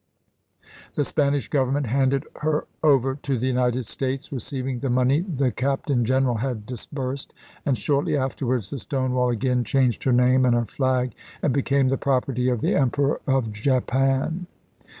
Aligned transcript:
The 0.95 1.05
Spanish 1.05 1.47
Government 1.47 1.85
handed 1.85 2.23
her 2.37 2.65
over 2.81 3.13
to 3.13 3.37
the 3.37 3.45
United 3.45 3.85
States, 3.85 4.31
receiving 4.31 4.79
the 4.79 4.89
money 4.89 5.19
the 5.21 5.51
Captain 5.51 6.05
General 6.05 6.37
had 6.37 6.65
disbursed, 6.65 7.35
and 7.67 7.77
shortly 7.77 8.17
afterwards 8.17 8.71
the 8.71 8.79
Stonewall 8.79 9.29
again 9.29 9.63
changed 9.63 10.03
her 10.05 10.11
name 10.11 10.43
and 10.43 10.55
her 10.55 10.65
flag 10.65 11.13
and 11.43 11.53
became 11.53 11.89
the 11.89 11.99
property 11.99 12.49
of 12.49 12.61
the 12.61 12.73
Em 12.73 12.89
peror 12.89 13.19
of 13.27 13.51
Japan. 13.51 14.47